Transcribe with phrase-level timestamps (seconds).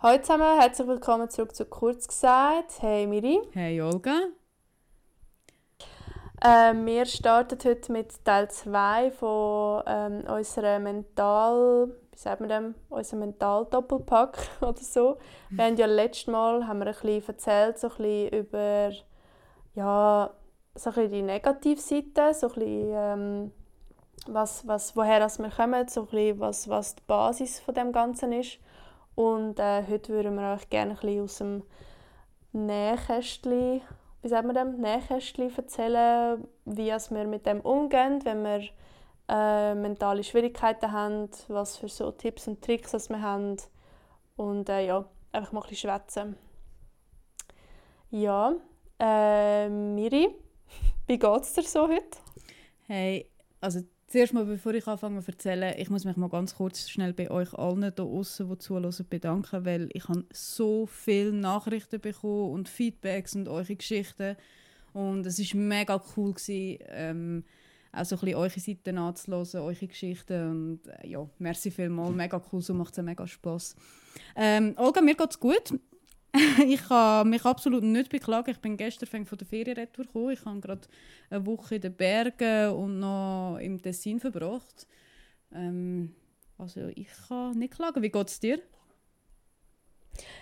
[0.00, 2.80] Hallo zusammen, herzlich willkommen zurück zu Kurz gesagt.
[2.82, 3.40] Hey Miri.
[3.50, 4.28] Hey Olga.
[6.40, 12.74] Äh, wir starten heute mit Teil 2 von ähm, unserer Mental, wie sagt man dem,
[12.88, 15.18] unserem Mental-Doppelpack oder so.
[15.50, 18.92] Wir haben ja letztes Mal haben wir ein bisschen erzählt, so ein bisschen über
[19.74, 20.30] ja,
[20.76, 23.52] so ein bisschen die Negativseite, so ein bisschen, ähm,
[24.28, 28.30] was, was, woher wir kommen, so ein bisschen, was, was die Basis von dem Ganzen
[28.30, 28.60] ist.
[29.18, 31.64] Und äh, heute würden wir euch gerne ein bisschen aus dem
[32.52, 33.80] Nähkästchen,
[34.22, 38.68] wie sagt man dem, Nähkästchen erzählen, wie wir mit dem umgehen, wenn wir
[39.28, 43.56] äh, mentale Schwierigkeiten haben, was für so Tipps und Tricks was wir haben
[44.36, 46.36] und äh, ja, einfach mal ein bisschen schwätzen.
[48.10, 48.54] Ja,
[49.00, 50.28] äh, Miri,
[51.08, 52.18] wie geht es dir so heute?
[52.86, 53.28] Hey,
[53.60, 53.80] also
[54.10, 57.30] Zuerst mal, bevor ich anfange zu erzählen, ich muss mich mal ganz kurz schnell bei
[57.30, 62.70] euch allen da draußen, die zuhören, bedanken, weil ich habe so viele Nachrichten bekommen und
[62.70, 64.36] Feedbacks und eure Geschichten
[64.94, 67.44] und es war mega cool gewesen, ähm,
[67.92, 72.42] auch so ein bisschen eure Seiten anzuhören, eure Geschichten und äh, ja, merci vielmals, mega
[72.50, 73.76] cool, so macht es mega Spass.
[74.34, 75.78] Ähm, Olga, mir geht es gut.
[76.66, 78.50] ich kann mich absolut nicht beklagen.
[78.50, 80.30] Ich bin gestern von der Ferienretour gekommen.
[80.30, 80.88] Ich habe gerade
[81.30, 84.86] eine Woche in den Bergen und noch im Tessin verbracht.
[85.54, 86.14] Ähm,
[86.58, 88.02] also ich kann nicht klagen.
[88.02, 88.60] Wie geht es dir?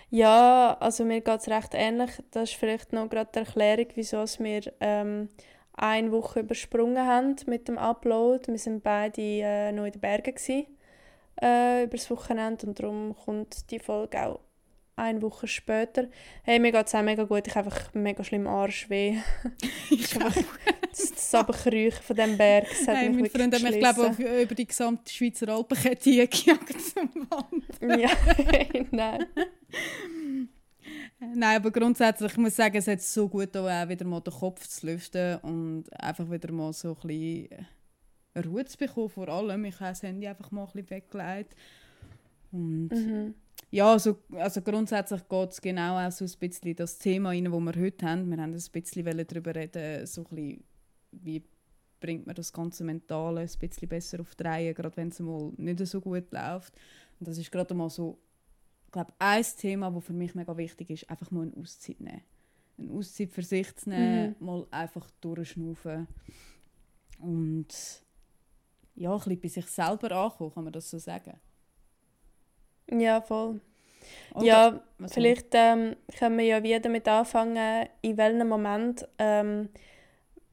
[0.09, 2.11] Ja, also mir geht es recht ähnlich.
[2.31, 5.29] Das ist vielleicht noch gerade die Erklärung, wieso wir ähm,
[5.73, 8.47] eine Woche übersprungen haben mit dem Upload.
[8.47, 10.65] Wir waren beide äh, noch in den Bergen gewesen,
[11.41, 14.39] äh, über das Wochenende und darum kommt die Folge auch
[14.97, 16.07] eine Woche später.
[16.43, 17.47] Hey, mir geht es auch mega gut.
[17.47, 19.17] Ich habe einfach mega schlimm Arschweh.
[19.89, 21.31] ich das, das
[22.01, 22.67] von diesem Berg.
[22.67, 27.09] Das hat hey, mich Freund hat mich, glaube über die gesamte Schweizer Alpenkette gejagt zum
[27.29, 27.99] Wandern.
[27.99, 28.09] ja,
[28.91, 29.25] nein.
[31.19, 34.67] Nein, aber grundsätzlich, ich muss sagen, es hat so gut auch wieder mal den Kopf
[34.67, 37.67] zu lüften und einfach wieder mal so ein bisschen
[38.45, 39.65] Ruhe zu bekommen vor allem.
[39.65, 41.55] Ich habe das Handy einfach mal ein bisschen weggelegt.
[42.51, 43.35] Und mhm
[43.69, 47.53] ja, also, also grundsätzlich geht es genau auch so ein bisschen das Thema rein, das
[47.53, 48.29] wir heute haben.
[48.29, 50.63] Wir haben ein bisschen darüber reden, so ein bisschen,
[51.11, 51.43] wie
[51.99, 55.51] bringt man das ganze Mentale ein bisschen besser auf die Reihe, gerade wenn es mal
[55.57, 56.73] nicht so gut läuft.
[57.19, 58.17] Und das ist gerade mal so,
[58.85, 62.21] ich glaube, ein Thema, das für mich mega wichtig ist, einfach mal eine Auszeit nehmen.
[62.77, 64.45] Eine Auszeit für sich zu nehmen, mhm.
[64.45, 66.07] mal einfach durchschnaufen
[67.19, 67.67] und
[68.95, 71.39] ja, ein bisschen bei sich selber ankommen, kann man das so sagen.
[72.91, 73.59] Ja, voll.
[74.33, 79.69] Oder, ja, vielleicht ähm, können wir ja wieder damit anfangen, in welchem Moment ähm,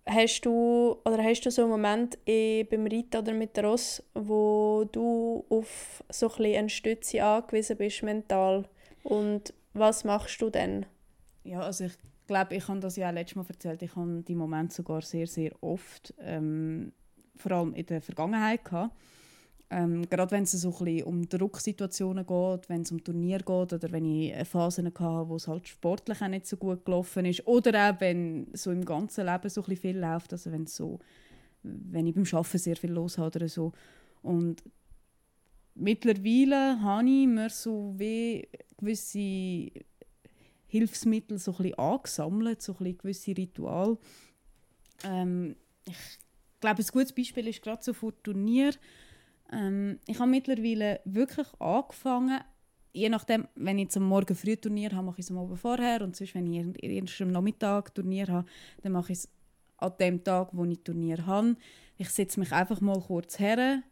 [0.07, 4.03] hast du oder hast du so einen Moment eh, beim Reiten oder mit der Ross,
[4.15, 8.65] wo du auf so ein eine Stütze angewiesen bist mental
[9.03, 10.87] und was machst du dann?
[11.45, 11.95] Ja, also ich
[12.27, 15.27] glaube, ich habe das ja auch letztes Mal erzählt, ich habe die Momente sogar sehr,
[15.27, 16.93] sehr oft, ähm,
[17.37, 18.95] vor allem in der Vergangenheit gehabt
[19.75, 20.71] ähm, gerade wenn es so
[21.05, 25.49] um Drucksituationen geht, wenn es um Turnier geht oder wenn ich Phasen hatte, wo es
[25.49, 29.49] halt sportlich auch nicht so gut gelaufen ist oder auch wenn so im ganzen Leben
[29.49, 31.01] so viel läuft, also wenn so,
[31.65, 33.73] wenn ich beim Arbeiten sehr viel los habe oder so
[34.23, 34.63] und
[35.75, 38.47] mittlerweile habe ich mir so wie
[38.77, 39.73] gewisse
[40.69, 43.99] Hilfsmittel so ein bisschen angesammelt, so ein bisschen gewisse Ritual.
[45.03, 45.97] Ähm, ich
[46.61, 48.73] glaube, ein gutes Beispiel ist gerade so vor Turnier
[49.53, 52.41] ähm, ich habe mittlerweile wirklich angefangen,
[52.93, 56.03] je nachdem, wenn ich zum Morgen früh Turnier habe, mache ich es am Abend vorher
[56.03, 58.49] und sonst, wenn ich erst am Nachmittag Turnier habe,
[58.83, 59.29] dann mache ich es
[59.79, 61.57] an dem Tag, wo ich Turnier habe.
[61.99, 63.83] Ich setze mich einfach mal kurz her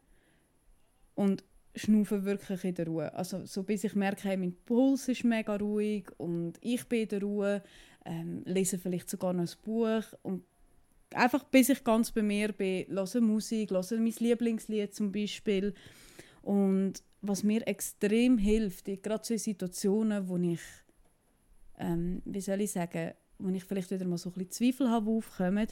[1.15, 3.12] und schnaufe wirklich in der Ruhe.
[3.15, 7.09] Also so bis ich merke, hey, mein Puls ist mega ruhig und ich bin in
[7.09, 7.62] der Ruhe,
[8.05, 10.45] ähm, lese vielleicht sogar noch ein Buch und
[11.15, 15.75] einfach bis ich ganz bei mir bin, höre Musik, höre mein Lieblingslied zum Beispiel.
[16.43, 20.61] Und was mir extrem hilft, gerade so in Situationen, wo ich,
[21.79, 25.06] ähm, wie soll ich sagen, wo ich vielleicht wieder mal so ein bisschen Zweifel habe,
[25.06, 25.69] die aufkommen,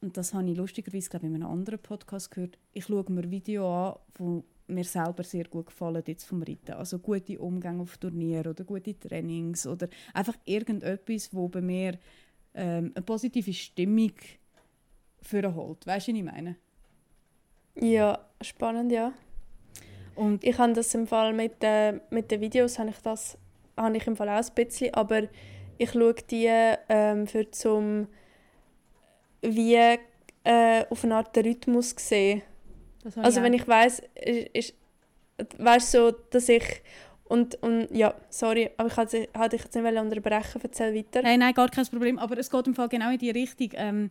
[0.00, 3.30] und das habe ich lustigerweise glaube ich, in einem anderen Podcast gehört, ich schaue mir
[3.30, 6.72] Videos an, die mir selber sehr gut gefallen jetzt vom Reiten.
[6.72, 11.98] Also gute Umgänge auf Turnier oder gute Trainings oder einfach irgendetwas, wo bei mir
[12.56, 14.12] ähm, eine positive Stimmung
[15.22, 15.86] für holt.
[15.86, 16.56] Weißt du, was ich meine?
[17.76, 19.12] Ja, spannend, ja.
[20.14, 23.38] Und ich habe das im Fall mit, äh, mit den Videos habe ich das
[23.76, 25.24] habe ich im Fall auch ein bisschen, aber
[25.78, 26.48] ich schaue die
[26.88, 28.08] ähm, für zum
[29.42, 29.74] wie
[30.44, 32.42] äh, auf eine Art Rhythmus sehen.
[33.16, 34.74] Also wenn ich weiß, ist, ist
[35.58, 36.64] weißt so, dass ich
[37.28, 41.22] Und, und ja, sorry, aber ich hatte dich jetzt nicht unterbrechen, erzähl weiter.
[41.22, 43.70] Nein, nein, gar kein Problem, aber es geht im Fall genau in die Richtung.
[43.74, 44.10] Ähm,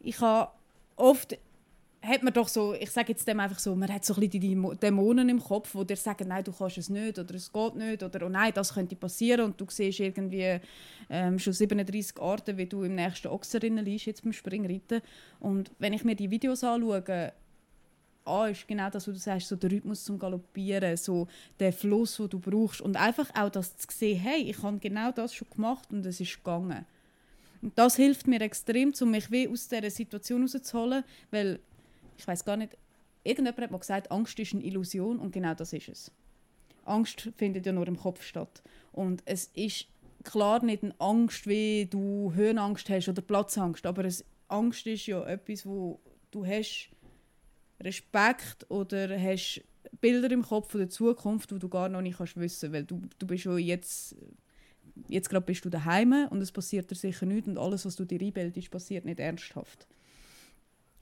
[0.00, 0.50] ich habe
[0.96, 1.38] oft
[2.06, 4.40] hat man doch so, ich sage jetzt dem einfach so, man hat so ein bisschen
[4.40, 7.74] die Dämonen im Kopf, die dir sagen, nein, du kannst es nicht oder es geht
[7.74, 10.60] nicht oder oh nein, das könnte passieren und du siehst irgendwie
[11.10, 15.02] ähm, schon 37 Arten, wie du im nächsten Ochserinnen liegst, jetzt beim Springreiten.
[15.40, 17.32] Und wenn ich mir die Videos anschaue,
[18.26, 21.28] A ist genau das, was du sagst, so der Rhythmus zum Galoppieren, so
[21.58, 25.12] der Fluss, den du brauchst und einfach auch das zu sehen, hey, ich habe genau
[25.12, 26.84] das schon gemacht und es ist gegangen.
[27.62, 31.60] Und das hilft mir extrem, um mich wie aus dieser Situation rauszuholen, weil
[32.18, 32.76] ich weiß gar nicht,
[33.24, 36.10] irgendjemand hat mal gesagt, Angst ist eine Illusion und genau das ist es.
[36.84, 38.62] Angst findet ja nur im Kopf statt.
[38.92, 39.86] Und es ist
[40.24, 45.24] klar nicht eine Angst, wie du Höhenangst hast oder Platzangst, aber es, Angst ist ja
[45.24, 46.00] etwas, wo
[46.30, 46.90] du hast
[47.80, 49.62] Respekt oder hast
[50.00, 53.02] Bilder im Kopf von der Zukunft, wo du gar noch nicht kannst wissen, weil du,
[53.18, 54.16] du bist schon jetzt
[55.08, 58.04] jetzt gerade bist du daheim und es passiert dir sicher nichts und alles, was du
[58.04, 59.86] dir einbildest, passiert nicht ernsthaft.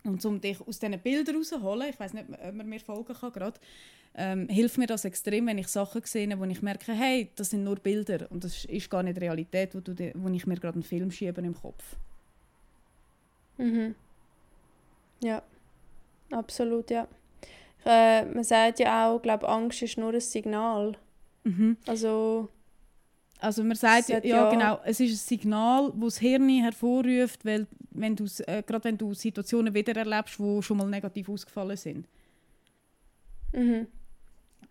[0.03, 3.32] Und um dich aus diesen Bildern rauszuholen, ich weiß nicht, ob man mir folgen kann
[3.32, 3.59] gerade,
[4.17, 7.65] ähm, hilft mir das extrem, wenn ich Sachen sehe, wo ich merke, hey, das sind
[7.65, 10.82] nur Bilder und das ist gar nicht Realität, wo, du wo ich mir gerade einen
[10.82, 11.97] Film schiebe im Kopf.
[13.56, 13.94] Mhm.
[15.23, 15.43] Ja,
[16.31, 17.06] absolut, ja.
[17.85, 20.97] Äh, man sagt ja auch, glaube Angst ist nur ein Signal.
[21.44, 21.76] Mhm.
[21.87, 22.49] Also
[23.44, 27.67] also man sagt ja, ja, genau, es ist ein Signal, das das Hirn hervorruft, weil
[27.91, 32.09] wenn du, äh, gerade wenn du Situationen wieder erlebst, die schon mal negativ ausgefallen sind.
[33.53, 33.87] Mhm.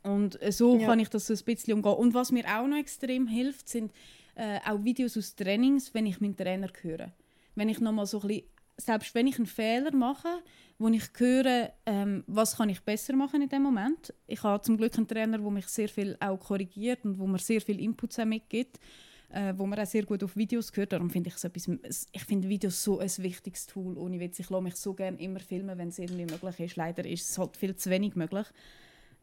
[0.02, 0.88] Und äh, so ja.
[0.88, 1.94] kann ich das so ein bisschen umgehen.
[1.94, 3.92] Und was mir auch noch extrem hilft, sind
[4.36, 7.12] äh, auch Videos aus Trainings, wenn ich meinen Trainer höre.
[7.56, 8.48] Wenn ich nochmal so ein bisschen,
[8.78, 10.42] selbst wenn ich einen Fehler mache,
[10.84, 14.14] wo ich höre, ähm, was kann ich besser machen in dem Moment.
[14.28, 17.40] Ich habe zum Glück einen Trainer, der mich sehr viel auch korrigiert und wo mir
[17.40, 18.82] sehr viel Inputs mitgibt,
[19.30, 20.92] äh, wo man auch sehr gut auf Videos hört.
[20.92, 23.98] Darum finde ich es etwas, ich finde Videos so ein wichtiges Tool.
[23.98, 26.76] Ohne Witz, ich lasse mich so gerne immer filmen, wenn es irgendwie möglich ist.
[26.76, 28.48] Leider ist es halt viel zu wenig möglich.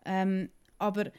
[0.06, 0.48] Ähm,
[0.78, 1.12] aber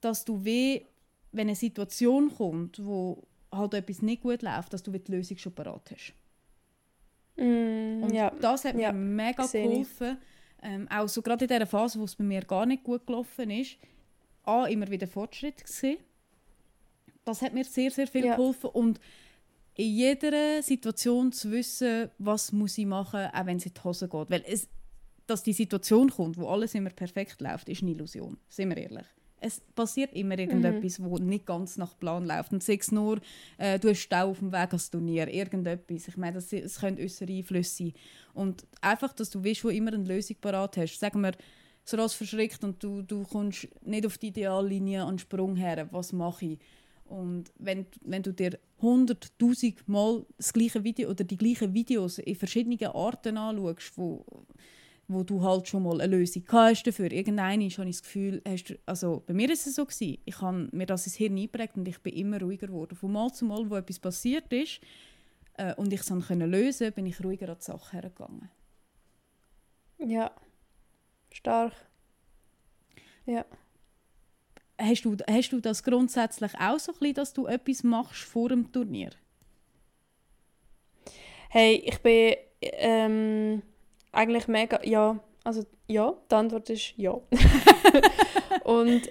[0.00, 0.82] dass du weh,
[1.30, 3.22] wenn eine Situation kommt, wo
[3.52, 6.14] halt etwas nicht gut läuft, dass du die Lösung schon parat hast.
[7.36, 8.30] Mm, und ja.
[8.40, 8.92] das hat ja.
[8.92, 10.18] mir mega geholfen.
[10.62, 13.50] Ähm, auch so gerade in dieser Phase, wo es bei mir gar nicht gut gelaufen
[13.50, 13.76] ist,
[14.44, 15.98] A, immer wieder Fortschritt gesehen.
[17.24, 18.36] Das hat mir sehr, sehr viel ja.
[18.36, 18.70] geholfen.
[18.70, 19.00] Und
[19.74, 24.08] in jeder Situation zu wissen, was muss ich machen, auch wenn es in die Hose
[24.08, 24.30] geht.
[24.30, 24.68] Weil es,
[25.26, 28.36] dass die Situation kommt, wo alles immer perfekt läuft, ist eine Illusion.
[28.48, 29.06] Sind wir ehrlich
[29.42, 31.04] es passiert immer irgendetwas, mhm.
[31.04, 32.52] wo nicht ganz nach Plan läuft.
[32.52, 33.20] Und sei es nur,
[33.58, 36.08] äh, du hast Stau auf dem Weg ans Turnier, irgendetwas.
[36.08, 37.92] Ich meine, das, das können äußere Einflüsse sein.
[38.34, 40.98] Und einfach, dass du weißt, wo immer eine Lösung parat hast.
[40.98, 41.32] Sagen wir,
[41.84, 45.88] so was verschreckt und du, du kommst nicht auf die Ideallinie an den Sprung her,
[45.90, 46.58] was mache ich?
[47.04, 52.36] Und wenn, wenn du dir hunderttausend Mal das gleiche Video oder die gleichen Videos in
[52.36, 54.24] verschiedenen Arten anschaust, wo
[55.08, 57.10] wo du halt schon mal eine Lösung hast dafür.
[57.10, 60.40] Irgendwann habe ich das Gefühl, hast du, also bei mir ist es so gewesen, ich
[60.40, 62.96] habe mir das ins Hirn eingeprägt und ich bin immer ruhiger geworden.
[62.96, 64.80] Von Mal zu Mal, wo etwas passiert ist
[65.54, 68.50] äh, und ich es dann können lösen, bin ich ruhiger an die Sache hergegangen.
[69.98, 70.32] Ja,
[71.30, 71.74] stark.
[73.26, 73.44] Ja.
[74.78, 78.48] Hast du, hast du das grundsätzlich auch so ein bisschen, dass du etwas machst vor
[78.48, 79.10] dem Turnier?
[81.50, 83.62] Hey, ich bin ähm
[84.12, 87.12] eigentlich mega, ja, also ja, die Antwort ist ja.
[88.64, 89.02] und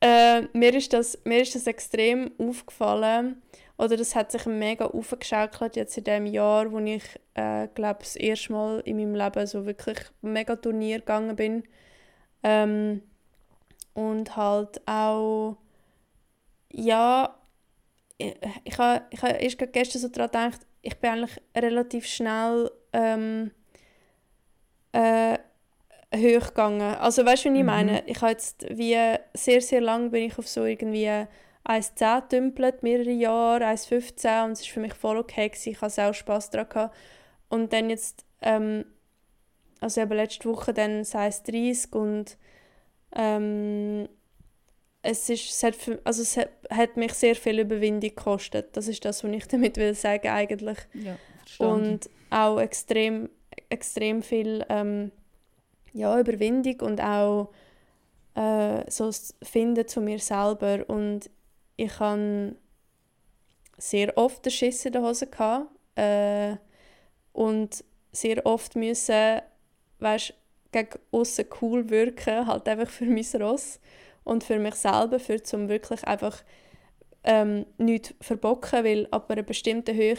[0.00, 3.42] äh, mir, ist das, mir ist das extrem aufgefallen,
[3.80, 7.02] oder das hat sich mega aufgeschaukelt jetzt in dem Jahr, wo ich,
[7.32, 11.62] äh, glaube das erste Mal in meinem Leben so wirklich mega Turnier gegangen bin.
[12.42, 13.02] Ähm,
[13.94, 15.56] und halt auch,
[16.70, 17.34] ja,
[18.18, 22.70] ich, ich habe ich ha erst gestern so daran gedacht, ich bin eigentlich relativ schnell
[22.92, 23.50] ähm,
[24.92, 25.38] äh,
[26.14, 26.96] hochgegangen.
[26.96, 27.66] Also weißt du, was ich mhm.
[27.66, 28.02] meine?
[28.06, 28.96] Ich habe jetzt wie
[29.34, 34.62] sehr, sehr lange bin ich auf so irgendwie 1,10 dümpelt, mehrere Jahre, 1,15 und es
[34.62, 35.48] war für mich voll okay.
[35.48, 35.70] Gewesen.
[35.70, 36.68] Ich hatte auch Spass daran.
[36.68, 36.96] Gehabt.
[37.48, 38.84] Und dann jetzt, ähm,
[39.80, 42.36] also eben letzte Woche dann 1,30 und
[43.14, 44.08] ähm,
[45.02, 48.76] es, ist, es, hat, für, also es hat, hat, mich sehr viel Überwindung gekostet.
[48.76, 50.78] Das ist das, was ich damit will sagen eigentlich.
[50.94, 51.16] Ja,
[51.58, 53.28] und auch extrem
[53.70, 55.12] extrem viel ähm,
[55.92, 57.50] ja, Überwindung und auch
[58.34, 59.10] äh, so
[59.42, 60.84] Finden zu mir selber.
[60.88, 61.30] Und
[61.76, 62.56] ich hatte
[63.78, 65.26] sehr oft den Schiss in der Hose.
[65.26, 66.56] Gehabt, äh,
[67.32, 69.40] und sehr oft müssen,
[69.98, 70.34] weißt,
[70.72, 73.80] gegen außen cool wirken, halt einfach für mein Ross.
[74.24, 76.42] und für mich selber, für zum wirklich einfach
[77.24, 80.16] ähm, nichts verbocken, weil ab einer bestimmten Höhe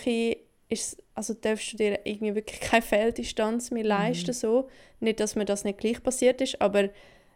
[0.72, 4.32] ist, also darfst du dir irgendwie wirklich keine Fehldistanz mehr leisten.
[4.32, 4.36] Mhm.
[4.36, 4.70] So.
[5.00, 6.90] Nicht, dass mir das nicht gleich passiert ist, aber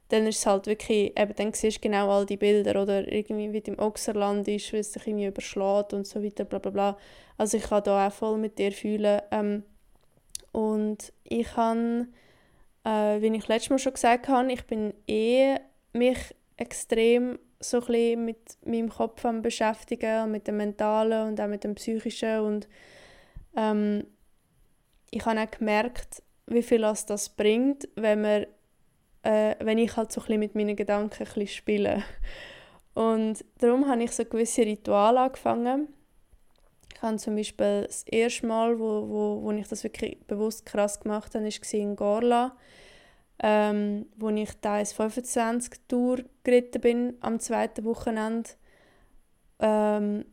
[0.09, 3.51] dann ist es halt wirklich, eben, dann siehst du genau all die Bilder oder irgendwie
[3.53, 6.71] wie du im Oxerland ist, wie es sich irgendwie überschlägt und so weiter, bla bla
[6.71, 6.97] bla.
[7.37, 9.21] Also ich kann da auch voll mit dir fühlen.
[9.31, 9.63] Ähm,
[10.51, 12.07] und ich habe,
[12.83, 15.57] äh, wie ich letztes Mal schon gesagt habe, ich bin eh
[15.91, 21.63] mich extrem so ein mit meinem Kopf am beschäftigen, mit dem Mentalen und auch mit
[21.63, 22.67] dem Psychischen und
[23.55, 24.05] ähm,
[25.11, 28.45] ich habe auch gemerkt, wie viel das bringt, wenn man
[29.25, 32.03] äh, wenn ich halt so ein mit meinen Gedanken ein spiele.
[32.93, 35.89] Und darum habe ich so gewisse Rituale angefangen.
[36.93, 40.99] Ich habe zum Beispiel das erste Mal, wo, wo, wo ich das wirklich bewusst krass
[40.99, 42.55] gemacht habe, war in Gorla,
[43.39, 48.51] ähm, wo ich da 25 Tour geritten bin am zweiten Wochenende.
[49.59, 50.25] Ähm,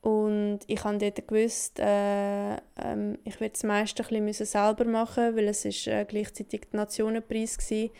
[0.00, 5.36] und ich habe dort gewusst, äh, ähm, ich werde das meiste ein bisschen selber machen,
[5.36, 7.90] weil es ist, äh, gleichzeitig der Nationenpreis war.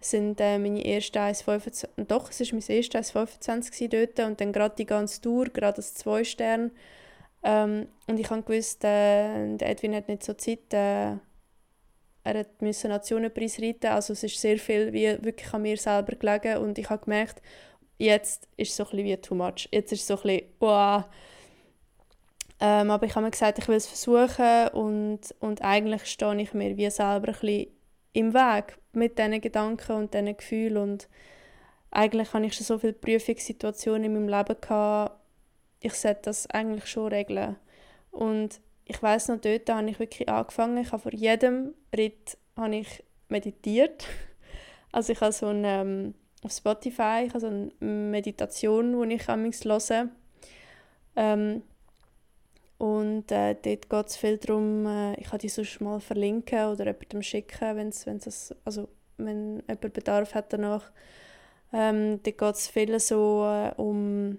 [0.00, 4.52] Es sind äh, meine ersten 1,25, doch, es war mein erstes 1,25 dort und dann
[4.52, 6.70] gerade die ganze Tour, gerade als zwei Stern.
[7.42, 11.16] Ähm, und ich habe gewusst, äh, Edwin hat nicht so Zeit, äh,
[12.22, 16.58] er musste Nationenpreis reiten, also es ist sehr viel wie wirklich an mir selber gelegen
[16.58, 17.42] und ich habe gemerkt,
[17.98, 19.68] jetzt ist es so ein bisschen wie too much.
[19.72, 21.04] Jetzt ist es so ein bisschen, wow,
[22.60, 26.52] ähm, aber ich habe mir gesagt, ich will es versuchen und, und eigentlich stehe ich
[26.54, 27.66] mir wie selber ein bisschen
[28.12, 31.08] im Weg mit diesen Gedanken und diesen Gefühlen und
[31.90, 35.20] eigentlich habe ich schon so viele Prüfungssituationen in meinem Leben gehabt,
[35.80, 37.56] ich sollte das eigentlich schon regeln.
[38.10, 42.76] Und ich weiß noch, dort habe ich wirklich angefangen, ich habe vor jedem Ritt habe
[42.76, 44.06] ich meditiert.
[44.92, 49.28] Also ich habe so eine, ähm, auf Spotify, ich habe so eine Meditation, die ich
[49.28, 50.08] höre.
[51.14, 51.62] Ähm,
[52.80, 56.86] und äh, dort geht es viel darum, äh, ich kann die sonst mal verlinken oder
[56.86, 60.90] jemandem schicken, wenn's, wenn's das, also wenn jemand Bedarf hat danach.
[61.74, 64.38] Ähm, dort geht es viel so äh, um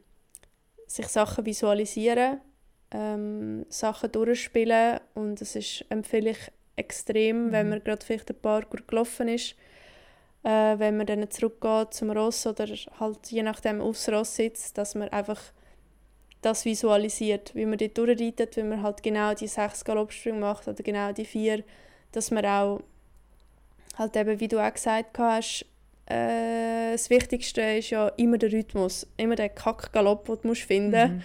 [0.88, 2.42] sich Sachen visualisieren,
[2.90, 7.52] ähm, Sachen durchspielen und das ist, empfehle ich extrem, mhm.
[7.52, 9.56] wenn man gerade vielleicht ein paar gut gelaufen ist,
[10.42, 12.66] äh, wenn man dann zurückgeht zum Ross oder
[13.00, 15.40] halt je nachdem aufs Ross sitzt, dass man einfach
[16.42, 20.82] das visualisiert, wie man dort durchreitet, wie man halt genau die sechs Galoppsprünge macht oder
[20.82, 21.64] genau die vier,
[22.12, 22.82] dass man auch
[23.98, 25.66] halt eben, wie du auch gesagt hast,
[26.08, 31.16] äh, das Wichtigste ist ja immer der Rhythmus, immer der Kack-Galopp, den du musst finden
[31.16, 31.22] mhm.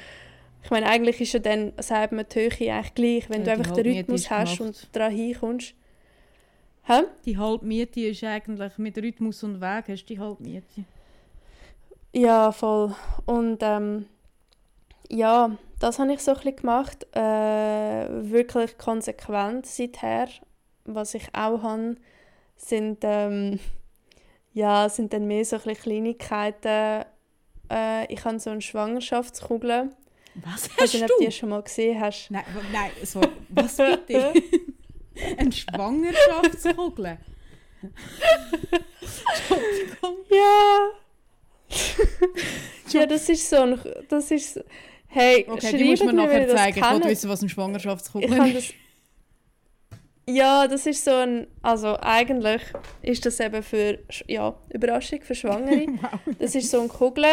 [0.67, 3.51] Ich meine, eigentlich ist ja dann, sagt man, die Höhe eigentlich gleich, wenn ja, du
[3.53, 4.75] einfach den Rhythmus hast gemacht.
[4.83, 5.75] und daran hinkommst.
[6.83, 7.03] Hä?
[7.25, 10.85] Die Halbmiete ist eigentlich mit Rhythmus und Weg hast du die Halbmiete.
[12.13, 12.97] Ja, voll.
[13.27, 14.07] Und ähm,
[15.11, 17.07] ja, das habe ich so ein bisschen gemacht.
[17.15, 20.29] Äh, wirklich konsequent seither.
[20.85, 21.97] Was ich auch habe,
[22.57, 23.59] sind, ähm,
[24.53, 27.05] ja, sind dann mehr so ein bisschen Kleinigkeiten.
[27.71, 29.91] Äh, ich habe so eine Schwangerschaftskugel.
[30.37, 32.31] Was hast ich weiß nicht, ob du die schon mal gesehen hast.
[32.31, 34.33] Nein, nein so, was bitte?
[35.39, 37.19] eine Schwangerschaftskugel?
[39.51, 40.17] Entschuldigung.
[40.31, 40.91] Ja.
[42.91, 43.81] ja, das ist so ein...
[44.09, 44.63] Das ist,
[45.09, 46.79] Hey, okay, die muss mir nachher zeigen.
[46.79, 48.75] Ich wollte wissen, was ein Schwangerschaftskugel ist.
[50.29, 52.63] Ja, das ist so ein, also eigentlich
[53.03, 55.87] ist das eben für, ja, Überraschung für Schwangere.
[56.39, 57.25] Das ist so eine Kugel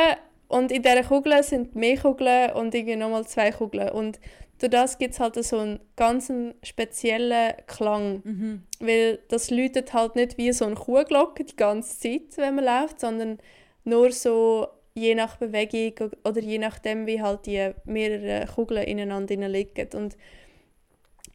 [0.48, 4.20] und in dieser Kugel sind mehr Kugeln und irgendwie nochmal zwei Kugeln und
[4.60, 8.64] durch das gibt es halt so einen ganz speziellen Klang, mhm.
[8.80, 13.00] weil das läutet halt nicht wie so eine Kuhglocke die ganze Zeit, wenn man läuft,
[13.00, 13.40] sondern
[13.84, 19.88] nur so je nach Bewegung oder je nachdem, wie halt die mehreren Kugeln ineinander liegen.
[19.94, 20.16] Und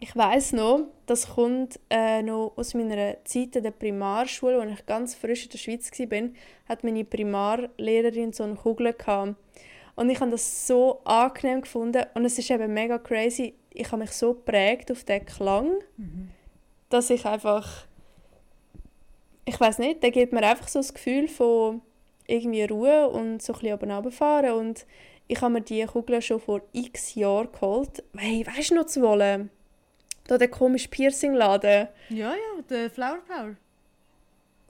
[0.00, 4.86] ich weiß noch, das kommt äh, noch aus meiner Zeit in der Primarschule, als ich
[4.86, 6.28] ganz frisch in der Schweiz war,
[6.68, 9.34] hat meine Primarlehrerin so eine Kugel gehabt.
[9.96, 13.54] Und ich habe das so angenehm gefunden und es ist eben mega crazy.
[13.70, 16.28] Ich habe mich so geprägt auf den Klang, mhm.
[16.88, 17.86] dass ich einfach,
[19.44, 21.82] ich weiß nicht, der gibt mir einfach so das Gefühl von
[22.28, 24.52] irgendwie Ruhe und so ein bisschen runterfahren.
[24.52, 24.86] Und
[25.26, 28.04] ich habe mir diese Kugel schon vor x Jahren geholt.
[28.16, 29.50] Hey, weißt du noch zu wollen?
[30.28, 31.88] Da der komische Piercing-Laden.
[32.10, 33.56] Ja, ja, der Flower Power.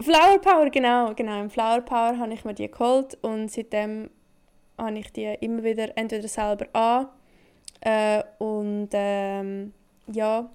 [0.01, 1.13] Flower Power, genau.
[1.15, 1.41] genau.
[1.41, 4.11] Im Flower Power habe ich mir die geholt und seitdem
[4.79, 7.09] habe ich die immer wieder entweder selber an
[7.81, 9.73] äh, und ähm,
[10.07, 10.49] ja,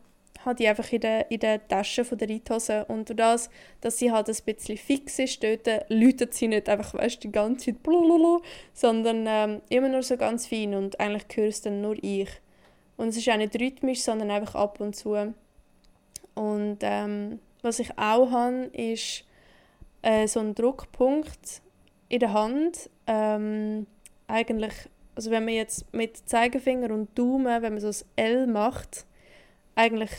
[0.46, 3.50] habe die einfach in der, in der Tasche von der Reithose und durch das,
[3.82, 7.68] dass sie halt ein bisschen fix ist dort, läutet sie nicht einfach, weißt, die ganze
[7.68, 8.40] Zeit blablabla,
[8.74, 12.30] sondern ähm, immer nur so ganz fein und eigentlich höre es dann nur ich.
[12.98, 15.34] Und es ist auch nicht rhythmisch, sondern einfach ab und zu.
[16.36, 19.26] Und ähm, was ich auch habe, ist
[20.02, 21.62] äh, so ein Druckpunkt
[22.10, 22.90] in der Hand.
[23.08, 23.88] Ähm,
[24.28, 24.74] eigentlich,
[25.16, 29.06] also wenn man jetzt mit Zeigefinger und Daumen, wenn man so ein L macht,
[29.76, 30.12] eigentlich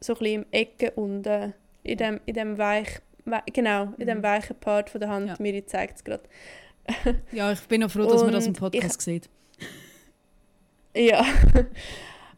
[0.00, 4.18] so ein bisschen im Ecke unten, in dem, in dem weich, we genau, in dem
[4.18, 4.22] mhm.
[4.22, 5.28] weichen Part von der Hand.
[5.28, 5.36] Ja.
[5.38, 6.24] Mir zeigt es gerade.
[7.32, 9.30] ja, ich bin auch froh, dass man das im Podcast ich, sieht.
[10.96, 11.24] Ja.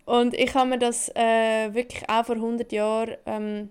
[0.06, 3.68] Und ich habe mir das äh, wirklich auch vor 100 Jahren, ähm,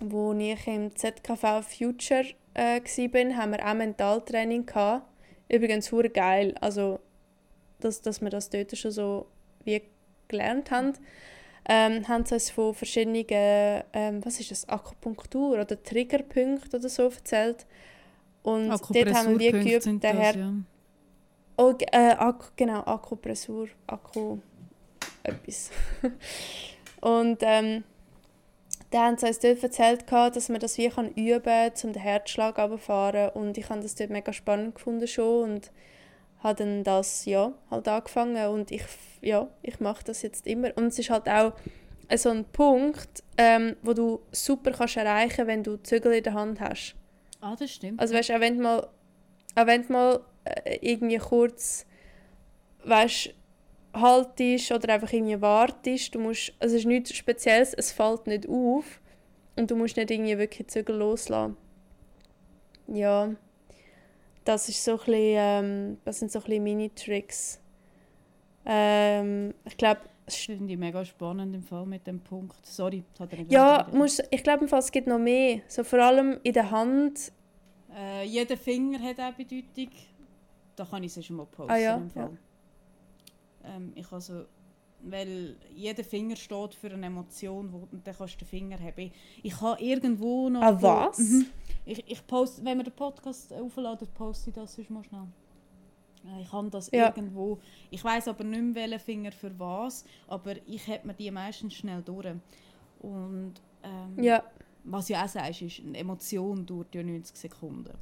[0.00, 5.06] wo ich im ZKV Future äh, war, haben wir auch Mentaltraining gehabt.
[5.48, 6.98] Übrigens super geil, also
[7.80, 9.26] dass, dass wir das dort schon so
[9.64, 9.82] wie
[10.28, 10.94] gelernt haben.
[11.68, 13.24] Ähm, haben sie uns von verschiedenen,
[13.92, 17.66] ähm, was ist das, Akupunktur oder Triggerpunkten oder so erzählt.
[18.42, 20.34] Und dort haben wir geübt, daher...
[20.36, 20.52] Ja.
[21.56, 24.38] Oh, äh, Akku, genau, Akupressur, Akku
[25.22, 25.70] etwas.
[27.00, 27.84] und ähm,
[28.90, 32.02] dann haben sie uns dort erzählt, dass man das wie kann üben kann, um den
[32.02, 33.30] Herzschlag runterzufahren.
[33.30, 35.70] Und ich habe das dort mega spannend gefunden schon und
[36.42, 38.82] habe dann das ja, halt angefangen und ich,
[39.20, 40.76] ja, ich mache das jetzt immer.
[40.76, 41.52] Und es ist halt auch
[42.16, 46.60] so ein Punkt, ähm, wo du super kannst erreichen wenn du Zügel in der Hand
[46.60, 46.94] hast.
[47.40, 48.00] Ah, das stimmt.
[48.00, 48.88] Also weißt, auch wenn du mal,
[49.54, 51.86] auch wenn du mal äh, irgendwie kurz,
[52.84, 53.34] weißt,
[53.94, 56.14] haltest oder einfach irgendwie wartest.
[56.14, 59.00] Du musst, also es ist nichts Spezielles, es fällt nicht auf
[59.56, 61.56] und du musst nicht irgendwie wirklich Zügel loslassen.
[62.88, 63.34] Ja,
[64.44, 67.60] das, ist so ein bisschen, ähm, das sind so ein bisschen Mini-Tricks.
[68.64, 72.64] Ähm, ich glaube, das finde ich mega spannend im Fall mit dem Punkt.
[72.64, 75.60] Sorry, das hat er nicht Ja, musst, ich glaube es gibt noch mehr.
[75.66, 77.32] So vor allem in der Hand.
[77.94, 79.90] Äh, jeder Finger hat eine Bedeutung.
[80.76, 82.38] Da kann ich es schon mal posten ah, ja, im Fall.
[83.64, 83.76] Ja.
[83.76, 84.46] Ähm, ich also,
[85.04, 89.10] weil jeder Finger steht für eine Emotion, wo, und dann kannst du den Finger haben.
[89.42, 90.62] Ich, habe irgendwo noch...
[90.62, 91.18] Ah, was?
[91.18, 91.46] Mhm.
[91.84, 95.26] Ich, ich poste, wenn wir den Podcast aufladen, poste ich das sonst mal schnell.
[96.26, 97.06] Äh, ich habe das ja.
[97.06, 97.58] irgendwo.
[97.90, 101.74] Ich weiß aber nicht mehr, welchen Finger für was, aber ich habe mir die meistens
[101.74, 102.34] schnell durch.
[103.00, 104.42] Und ähm, ja.
[104.84, 107.92] was du auch sagst, ist, eine Emotion dauert ja 90 Sekunden.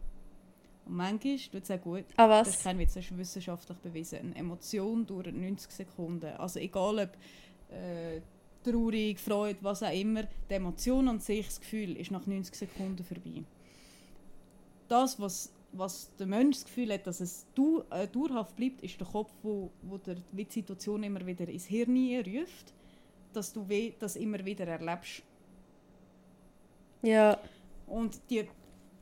[0.86, 2.04] Und manchmal tut es auch gut.
[2.16, 2.48] Ah, was?
[2.48, 4.18] Das ist kein Witz, das ist wissenschaftlich bewiesen.
[4.18, 6.32] Eine Emotion dauert 90 Sekunden.
[6.36, 7.10] Also egal ob
[7.74, 8.20] äh,
[8.64, 13.04] traurig, Freude, was auch immer, die Emotion an sich, das Gefühl, ist nach 90 Sekunden
[13.04, 13.44] vorbei.
[14.88, 18.98] Das, was, was der Mensch das Gefühl hat, dass es du, äh, dauerhaft bleibt, ist
[18.98, 22.74] der Kopf, wo, wo der, die Situation immer wieder ins Hirn ruft,
[23.32, 23.66] dass du
[23.98, 25.22] das immer wieder erlebst.
[27.02, 27.38] Ja.
[27.86, 28.46] Und die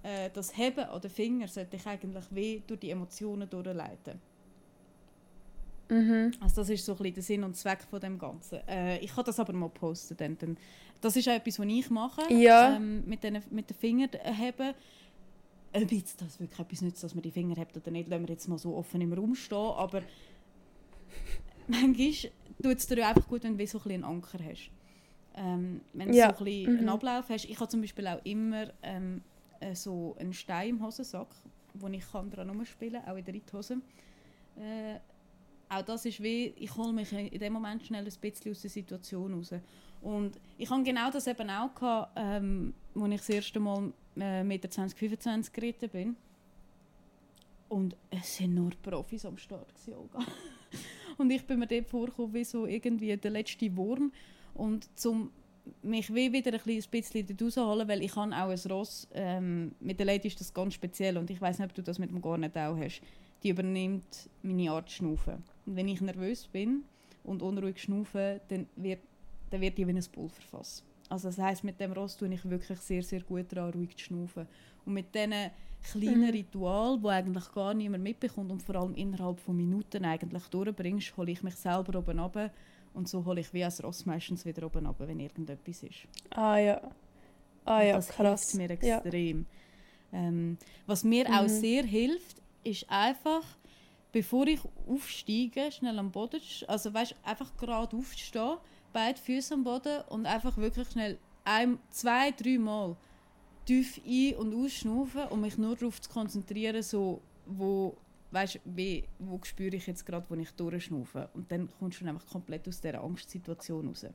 [0.02, 4.20] äh, das Heben an den Finger sollte ich eigentlich wie durch die Emotionen durchleiten.
[5.90, 6.32] Mhm.
[6.40, 8.61] Also das ist so ein bisschen der Sinn und Zweck von dem Ganzen.
[8.68, 10.16] Äh, ich kann das aber mal posten.
[10.16, 10.56] Dann, dann.
[11.00, 12.32] Das ist auch etwas, was ich mache.
[12.32, 12.76] Ja.
[12.76, 14.74] Ähm, mit, den, mit den Fingern heben.
[15.72, 18.30] Ob jetzt das wirklich etwas nützt, dass man die Finger hebt oder nicht, lassen wir
[18.30, 19.56] jetzt mal so offen im Raum stehen.
[19.56, 20.02] Aber
[21.66, 22.32] manchmal
[22.62, 24.70] tut es dir einfach gut, wenn du so ein einen Anker hast.
[25.34, 26.34] Ähm, wenn du ja.
[26.34, 26.78] so ein bisschen mhm.
[26.80, 27.44] einen Ablauf hast.
[27.44, 29.22] Ich habe zum Beispiel auch immer ähm,
[29.61, 31.29] äh, so einen Stein im Hosensack,
[31.75, 33.81] wo ich kann dran spielen kann, auch in der Reithose.
[34.57, 34.99] Äh,
[35.68, 38.71] auch das ist wie, ich hole mich in dem Moment schnell ein bisschen aus der
[38.71, 39.53] Situation raus.
[40.01, 44.44] Und ich habe genau das eben auch gehabt, ähm, als ich das erste Mal äh,
[44.44, 46.16] mit der 2025 geritten bin.
[47.68, 50.21] Und es sind nur Profis am Start Yoga.
[51.18, 54.11] und ich bin mir dort vorgekommen wie so irgendwie der letzte Wurm.
[54.55, 55.31] Und zum
[55.83, 60.07] mich wie wieder ein bisschen rausholen, weil ich habe auch ein Ross, ähm, mit der
[60.07, 62.57] Lady ist das ganz speziell und ich weiß nicht, ob du das mit dem Garnet
[62.57, 63.00] auch hast.
[63.42, 65.42] Die übernimmt meine Art schnaufen.
[65.66, 66.83] Und wenn ich nervös bin
[67.24, 69.00] und unruhig schnaufe, dann wird,
[69.50, 70.83] dann wird die wie ein Pulverfass.
[71.09, 74.04] Also das heißt, mit dem Ross tue ich wirklich sehr, sehr gut daran, ruhig zu
[74.04, 74.46] schnaufen.
[74.85, 75.50] Und mit diesen
[75.83, 76.31] kleinen mhm.
[76.31, 81.31] Ritualen, die eigentlich gar niemand mitbekommt und vor allem innerhalb von Minuten eigentlich durchbringst, hole
[81.31, 82.50] ich mich selber oben runter
[82.94, 86.07] und so hole ich wie als Ross meistens wieder oben runter, wenn irgendetwas ist.
[86.31, 86.81] Ah ja.
[87.64, 88.53] Ah ja, das krass.
[88.53, 89.46] hilft mir extrem.
[90.12, 90.18] Ja.
[90.18, 91.35] Ähm, was mir mhm.
[91.35, 93.44] auch sehr hilft, ist einfach,
[94.12, 98.57] bevor ich aufsteige, schnell am Boden, also weißt, einfach gerade aufstehen,
[98.92, 102.96] beide Füße am Boden und einfach wirklich schnell ein, zwei, drei Mal
[103.64, 107.96] tief ein- und ausschnaufen und mich nur darauf zu konzentrieren, so, wo
[108.31, 111.29] weißt, wie, wo spüre ich jetzt gerade, wo ich durchschnaufe.
[111.35, 114.07] Und dann kommst du einfach komplett aus dieser Angstsituation raus.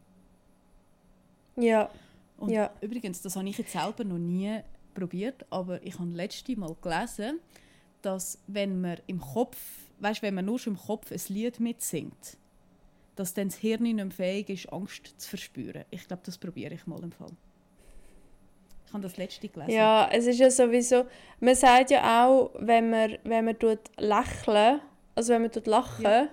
[1.56, 1.89] Ja.
[2.38, 2.71] Und Ja.
[2.82, 4.60] übrigens, das habe ich jetzt selber noch nie
[4.93, 7.39] probiert, aber ich habe letzte Mal gelesen,
[8.02, 9.58] dass wenn man im Kopf,
[9.99, 12.38] weißt, wenn man nur schon im Kopf ein Lied mitsingt,
[13.15, 15.86] dass dann das Hirn nicht mehr fähig ist, Angst zu verspüren.
[15.91, 17.32] Ich glaube, das probiere ich mal im Fall.
[18.93, 19.71] Ich habe das letzte gelesen.
[19.71, 21.06] Ja, es ist ja sowieso,
[21.39, 24.82] man sagt ja auch, wenn man, wenn man tut lächeln,
[25.15, 26.27] also wenn man tut lachen, Ja.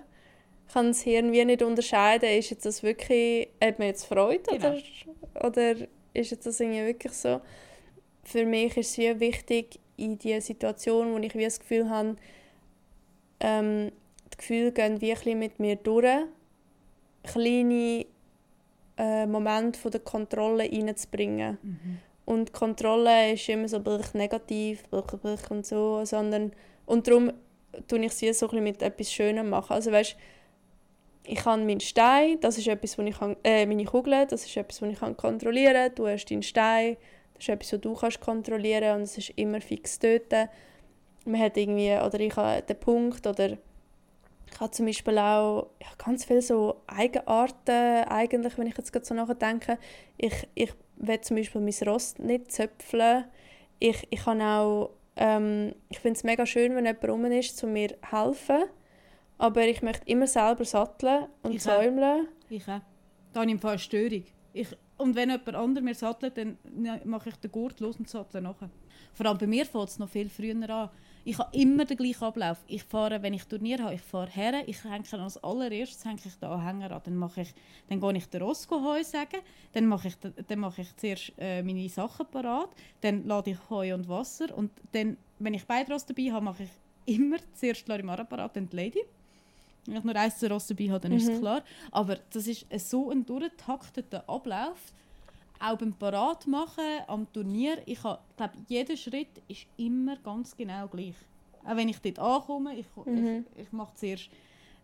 [0.71, 4.75] kann das Hirn wie nicht unterscheiden, ist jetzt das wirklich, hat man jetzt Freude Genau.
[5.33, 5.75] oder, oder
[6.13, 7.41] ist jetzt das irgendwie wirklich so.
[8.23, 12.15] Für mich ist es wie wichtig, in dieser Situation, wo ich wie das Gefühl habe,
[13.39, 13.91] ähm,
[14.33, 16.25] die Gefühle gehen bisschen mit mir durch,
[17.23, 18.05] kleine
[18.97, 21.57] äh, Momente von der Kontrolle reinzubringen.
[21.63, 21.97] Mhm.
[22.31, 26.53] Und Kontrolle ist immer so blech negativ blech, blech und so, sondern
[26.85, 27.33] und darum
[27.89, 29.73] tue ich sie so ein mit etwas Schönem machen.
[29.73, 30.15] Also weißt,
[31.25, 34.55] ich habe meinen Stein, das ist etwas, wo ich kann, äh, meine Kugel, das ist
[34.55, 35.91] etwas, was ich kann kontrollieren.
[35.93, 36.95] Du hast deinen Stein,
[37.33, 40.31] das ist etwas, was du kannst kontrollieren und es ist immer fix dort.
[41.25, 43.57] Man hat irgendwie, oder ich habe den Punkt, oder
[44.53, 49.05] ich habe zum Beispiel auch ja, ganz viele so Eigenarten, eigentlich, wenn ich jetzt gerade
[49.05, 49.77] so nachdenke.
[50.17, 50.71] Ich, ich
[51.07, 53.25] will zum Beispiel mein Rost nicht zöpfeln.
[53.79, 57.73] Ich, ich kann auch, ähm, ich finde es mega schön, wenn jemand rum ist, um
[57.73, 58.63] mir zu helfen.
[59.37, 61.81] Aber ich möchte immer selber satteln und Ich auch.
[61.81, 62.27] säumeln.
[62.49, 62.81] Ich auch.
[63.33, 64.23] Da habe ich im Fall eine Störung.
[64.53, 68.07] Ich, und wenn jemand anderes mir sattelt, dann ne- mache ich den Gurt los und
[68.07, 68.69] sattle nachher.
[69.13, 70.89] Vor allem bei mir fängt es noch viel früher an.
[71.23, 72.57] Ich habe immer den gleichen Ablauf.
[72.67, 76.35] Ich fahre, wenn ich Turnier habe, ich fahre her, ich hänge als allererstes hänge ich
[76.35, 77.01] den Anhänger an.
[77.03, 77.53] Dann, mache ich,
[77.89, 79.41] dann gehe ich den Rosco Heu sagen,
[79.73, 82.69] dann mache ich, dann mache ich zuerst äh, meine Sachen parat,
[83.01, 86.63] dann lade ich Heu und Wasser und dann, wenn ich beide Ross dabei habe, mache
[86.63, 89.01] ich immer zuerst Larimara parat, dann die Lady.
[89.85, 91.39] Wenn ich nur eins Ross dabei habe, dann ist es Mhm.
[91.39, 91.63] klar.
[91.91, 94.77] Aber das ist so ein durchtakteter Ablauf.
[95.63, 100.87] Auch beim Parat machen am Turnier, ich habe, glaube jeder Schritt ist immer ganz genau
[100.87, 101.15] gleich.
[101.63, 103.45] Auch wenn ich dort ankomme, ich, Mhm.
[103.55, 104.29] ich, ich mache zuerst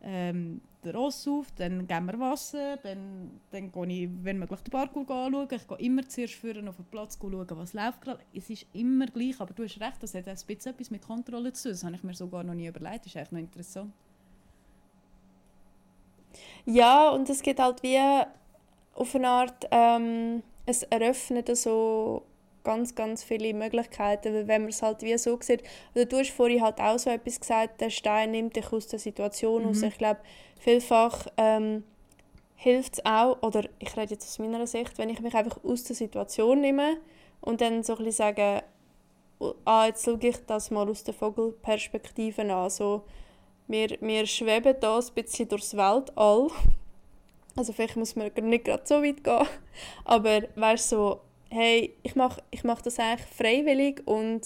[0.03, 4.71] ähm, den Ross auf, dann geben wir Wasser, dann, dann gehe ich, wenn möglich, den
[4.71, 5.47] Parkour anschauen.
[5.49, 8.19] Ich gehe immer zuerst führen auf den Platz schauen, was läuft gerade.
[8.33, 11.51] Es ist immer gleich, aber du hast recht, das hat ein bisschen etwas mit Kontrolle
[11.53, 11.71] zu tun.
[11.71, 13.91] Das habe ich mir sogar noch nie überlegt, das ist echt noch interessant.
[16.65, 17.99] Ja, und es gibt halt wie
[18.93, 22.23] auf eine Art, ähm, es eröffnet so
[22.63, 25.63] ganz, ganz viele Möglichkeiten, weil wenn man es halt wie so sieht,
[25.95, 28.99] oder du hast vorhin halt auch so etwas gesagt, der Stein nimmt dich aus der
[28.99, 29.71] Situation.
[29.71, 29.83] Mhm.
[29.83, 30.19] Ich glaube,
[30.59, 31.83] vielfach ähm,
[32.55, 35.85] hilft es auch, oder ich rede jetzt aus meiner Sicht, wenn ich mich einfach aus
[35.85, 36.97] der Situation nehme
[37.39, 38.63] und dann so ein bisschen sage,
[39.63, 43.03] ah, jetzt schaue ich das mal aus der Vogelperspektive an, so
[43.67, 46.49] wir, wir schweben da ein bisschen durchs Weltall.
[47.57, 49.47] Also vielleicht muss man nicht gerade so weit gehen.
[50.05, 54.41] Aber weißt so, hey, ich mache ich mach das eigentlich freiwillig und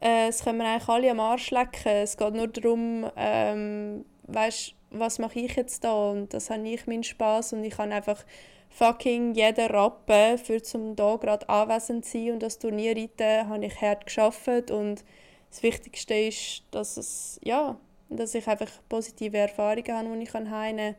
[0.00, 1.88] äh, es können wir eigentlich alle am Arsch lecken.
[1.88, 6.10] Es geht nur darum, ähm, weißt, was mache ich jetzt da?
[6.10, 8.24] Und das habe ich meinen Spaß und ich kann einfach
[8.70, 13.80] fucking jeden Rappen für zum da gerade anwesend sein und das Turnier reiten, habe ich
[13.80, 15.02] hart geschafft und
[15.50, 17.78] das Wichtigste ist, dass es ja
[18.10, 20.94] dass ich einfach positive Erfahrungen habe, die ich kann.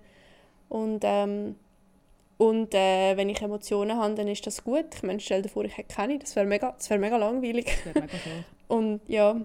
[0.70, 1.56] Und, ähm,
[2.38, 4.86] und äh, wenn ich Emotionen habe, dann ist das gut.
[4.96, 7.66] Ich meine, stell dir vor, ich hätte keine, das wäre mega, das wär mega langweilig.
[7.66, 8.46] Das wäre mega schade.
[8.70, 9.42] Und ja,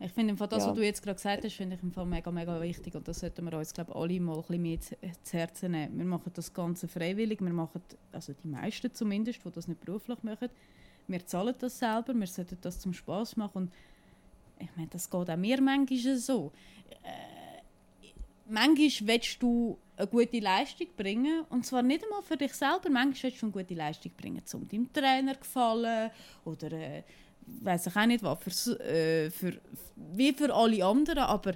[0.00, 0.70] Ich finde im Fall das, Ja.
[0.70, 3.20] was du jetzt gerade gesagt hast, finde ich im Fall mega, mega wichtig und das
[3.20, 5.96] sollten wir uns, glaube alle mal ein bisschen mehr zu, zu Herzen nehmen.
[5.96, 7.80] Wir machen das Ganze freiwillig, wir machen,
[8.12, 10.48] also die meisten zumindest, die das nicht beruflich machen,
[11.06, 13.72] wir zahlen das selber, wir sollten das zum Spaß machen und
[14.58, 16.50] ich meine, das geht auch mir manchmal so.
[17.04, 17.62] Äh,
[18.48, 23.30] manchmal willst du eine gute Leistung bringen und zwar nicht einmal für dich selber, manchmal
[23.30, 26.10] willst du eine gute Leistung bringen, um deinem Trainer gefallen
[26.44, 27.02] oder äh,
[27.46, 29.60] weiß ich auch nicht was, für, äh, für,
[29.96, 31.52] wie für alle anderen, aber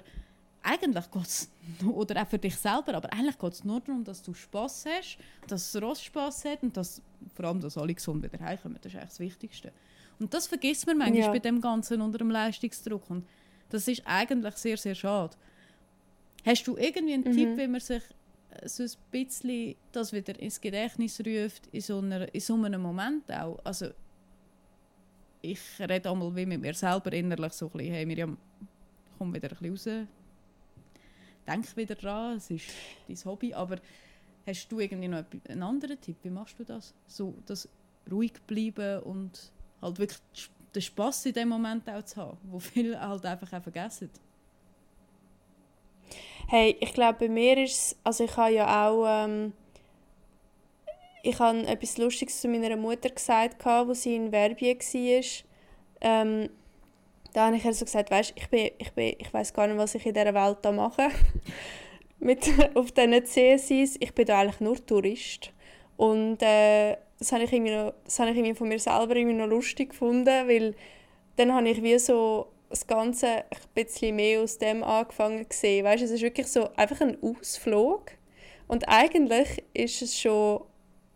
[0.61, 1.49] eigentlich geht es,
[1.93, 5.17] oder auch für dich selber, aber eigentlich geht es nur darum, dass du Spass hast,
[5.47, 7.01] dass das Ross Spass hat und dass,
[7.35, 9.71] vor allem, dass alle gesund wieder heimkommen, das ist eigentlich das Wichtigste.
[10.19, 11.31] Und das vergisst man manchmal Ja.
[11.31, 13.25] bei dem Ganzen unter dem Leistungsdruck und
[13.69, 15.35] das ist eigentlich sehr, sehr schade.
[16.45, 17.35] Hast du irgendwie einen Mhm.
[17.37, 18.01] Tipp, wie man sich
[18.65, 23.31] so ein bisschen das wieder ins Gedächtnis ruft, in so, einer, in so einem Moment
[23.31, 23.59] auch?
[23.63, 23.89] Also,
[25.41, 28.37] ich rede einmal wie mit mir selber innerlich so ein bisschen, hey Miriam,
[29.17, 30.07] komm wieder ein bisschen raus,
[31.47, 32.65] denk wieder dran, es ist
[33.07, 33.77] dein Hobby, aber
[34.45, 36.93] hast du irgendwie noch einen anderen Tipp, wie machst du das?
[37.07, 37.67] So, das
[38.11, 40.19] ruhig bleiben und halt wirklich
[40.75, 44.09] den Spass in dem Moment auch zu haben, wo viele halt einfach auch vergessen.
[46.51, 49.53] Hey, ich glaube, bei mir ist es, also ich habe ja auch, ähm,
[51.21, 55.23] ich habe etwas Lustiges zu meiner Mutter gesagt, wo sie in Verbien war.
[56.01, 56.49] Ähm,
[57.33, 59.77] da habe ich ihr so gesagt, weißt, ich, bin, ich, bin, ich weiß gar nicht,
[59.77, 61.09] was ich in dieser Welt da mache.
[62.19, 63.97] Mit, auf diesen CSIs.
[63.99, 65.53] Ich bin da eigentlich nur Tourist.
[65.97, 70.73] Und äh, das habe ich, irgendwie ich von mir selber irgendwie noch lustig gefunden, weil
[71.35, 75.85] dann habe ich wie so das Ganze ein bisschen mehr aus dem angefangen zu sehen.
[75.85, 78.11] Weißt, es ist wirklich so einfach ein Ausflug.
[78.67, 80.61] Und eigentlich ist es schon,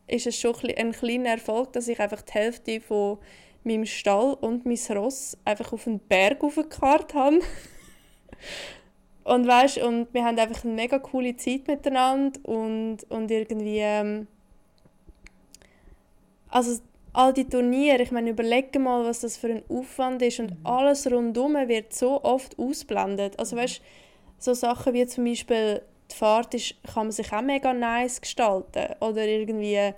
[0.08, 3.20] ist es schon ein kleiner Erfolg, dass ich einfach die Hälfte von
[3.64, 7.40] meinem Stall und mein Ross einfach auf einen Berg aufgekarrt habe.
[9.24, 14.28] und weißt, und wir haben einfach eine mega coole Zeit miteinander und, und irgendwie ähm,
[16.54, 16.80] also
[17.14, 20.66] all die Turniere, ich meine, überlege mal, was das für ein Aufwand ist und mhm.
[20.66, 23.40] alles rundum wird so oft ausblendet.
[23.40, 23.82] Also weißt,
[24.40, 28.94] so Sachen wie zum Beispiel die Fahrt ist, kann man sich auch mega nice gestalten
[29.00, 29.94] oder irgendwie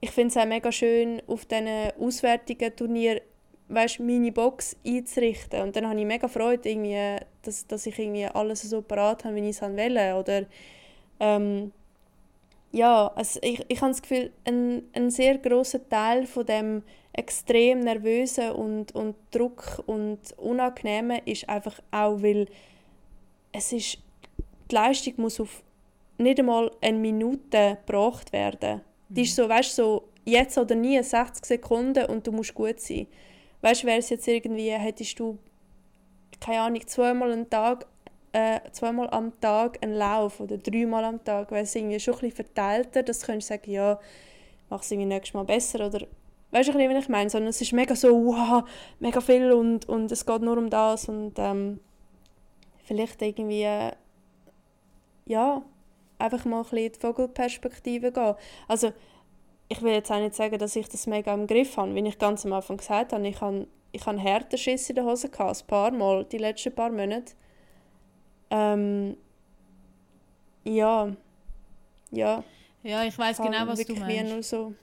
[0.00, 3.20] ich finde es auch mega schön, auf diesen auswärtigen Turnieren
[3.68, 5.60] weißt, meine Box einzurichten.
[5.62, 9.36] Und dann habe ich mega Freude, irgendwie, dass, dass ich irgendwie alles so parat habe,
[9.36, 10.14] wie ich es wollte.
[10.16, 10.46] Oder
[11.20, 11.72] ähm,
[12.72, 17.80] ja, also ich, ich habe das Gefühl, ein, ein sehr großer Teil von dem extrem
[17.80, 22.46] nervösen und, und Druck und Unangenehmen ist einfach auch, weil
[23.52, 23.98] es ist,
[24.70, 25.62] die Leistung muss auf
[26.18, 28.82] nicht einmal eine Minute gebracht werden.
[29.08, 33.06] Die ist so, weißt so jetzt oder nie, 60 Sekunden und du musst gut sein.
[33.62, 35.38] Weißt du, wäre es jetzt irgendwie, hättest du,
[36.40, 37.86] keine Ahnung, zweimal am Tag,
[38.32, 42.20] äh, zweimal am Tag einen Lauf oder dreimal am Tag, wäre es irgendwie schon ein
[42.20, 43.98] bisschen verteilter, dass du sagen, ja,
[44.68, 46.06] mach es irgendwie nächstes Mal besser oder
[46.52, 47.30] weißt du, was ich meine?
[47.30, 48.64] Sondern es ist mega so, wow,
[48.98, 51.80] mega viel und, und es geht nur um das und ähm,
[52.84, 53.90] vielleicht irgendwie,
[55.26, 55.62] ja,
[56.18, 58.34] einfach mal ein bisschen in die Vogelperspektive gehen.
[58.68, 58.92] Also
[59.68, 61.94] ich will jetzt auch nicht sagen, dass ich das mega im Griff habe.
[61.94, 65.04] Wie ich ganz am Anfang gesagt habe, ich habe, ich habe härter Schiss in der
[65.04, 67.32] Hose gehabt, ein paar Mal, die letzten paar Monate.
[68.50, 69.16] Ähm,
[70.64, 71.14] ja,
[72.10, 72.44] ja.
[72.82, 74.32] Ja, ich weiß genau, was du meinst.
[74.32, 74.74] Nur so.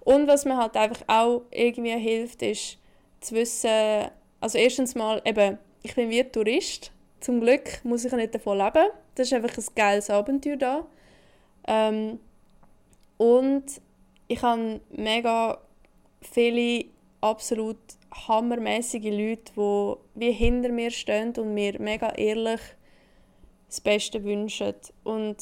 [0.00, 2.78] Und was mir halt einfach auch irgendwie hilft, ist
[3.20, 6.92] zu wissen, also erstens mal eben, ich bin wie Tourist.
[7.20, 8.90] Zum Glück muss ich nicht davon leben.
[9.14, 10.86] Das ist einfach ein geiles Abenteuer da.
[11.66, 12.18] Ähm,
[13.16, 13.64] und
[14.28, 15.58] ich habe mega
[16.20, 16.84] viele
[17.20, 17.78] absolut
[18.14, 22.60] hammermäßige Leute, die wie hinter mir stehen und mir mega ehrlich
[23.68, 24.74] das Beste wünschen.
[25.02, 25.36] Und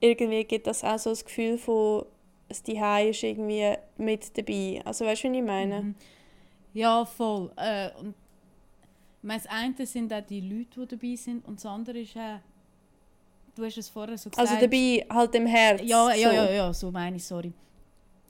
[0.00, 2.06] irgendwie gibt das auch so das Gefühl von,
[2.48, 4.82] dass die ist irgendwie mit dabei.
[4.84, 5.82] Also weißt du, was ich meine?
[5.82, 5.94] Mhm.
[6.72, 7.50] Ja, voll.
[7.56, 8.14] Äh, und
[9.22, 12.38] das eine sind auch die Leute, die dabei sind und das andere ist auch,
[13.54, 14.50] du hast es vorher so also gesagt.
[14.50, 15.82] Also dabei halt im Herz.
[15.84, 16.34] Ja, ja, so.
[16.34, 17.52] ja, ja, so meine ich, sorry.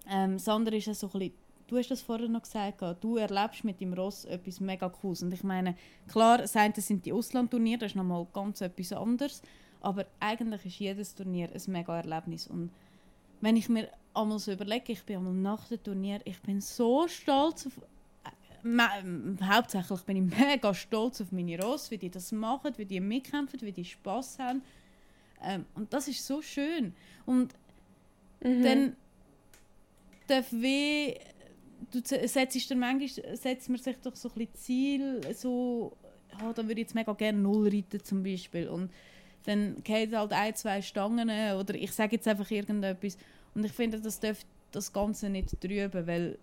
[0.09, 1.35] Ähm, das andere ist auch so ein bisschen,
[1.71, 5.23] du hast das vorher noch gesagt, du erlebst mit dem Ross etwas mega Cooles.
[5.23, 5.77] Und ich meine,
[6.09, 9.43] klar, das eine sind die Auslandturniere, das ist nochmal ganz etwas anderes,
[9.81, 12.49] aber eigentlich ist jedes Turnier ein mega Erlebnis.
[12.49, 12.71] Und
[13.41, 17.07] wenn ich mir einmal so überlege, ich bin einmal nach dem Turnier, ich bin so
[17.09, 17.81] stolz auf
[19.43, 23.59] hauptsächlich bin ich mega stolz auf meine Ross, wie die das machen, wie die mitkämpfen,
[23.63, 24.63] wie die Spaß haben.
[25.43, 26.93] Ähm, und das ist so schön.
[27.25, 27.55] Und
[28.43, 28.63] mhm.
[28.63, 28.97] dann
[30.27, 31.17] darf wie
[31.91, 35.93] du setzt dir manchmal setzt man sich doch so ein bisschen Ziel, so,
[36.43, 38.69] oh, dann würde ich jetzt mega gerne Null reiten zum Beispiel.
[38.69, 38.91] Und
[39.45, 43.17] dann geht halt ein, zwei Stangen oder ich sage jetzt einfach irgendetwas.
[43.55, 46.39] Und ich finde, das darf das Ganze nicht trüben, weil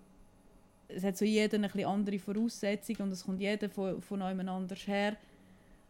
[0.89, 4.87] es hat so jeder eine andere Voraussetzung und es kommt jeder von, von jemand anders
[4.87, 5.17] her.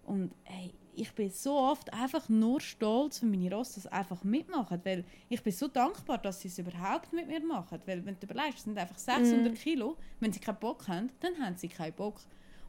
[0.06, 4.82] Und hey, ich bin so oft einfach nur stolz, wenn meine Rosse das einfach mitmachen.
[4.84, 7.80] Weil ich bin so dankbar, dass sie es überhaupt mit mir machen.
[7.86, 9.56] Weil wenn du überlegst, es sind einfach 600 mm.
[9.56, 9.98] Kilo.
[10.20, 12.20] Wenn sie keinen Bock haben, dann haben sie keinen Bock.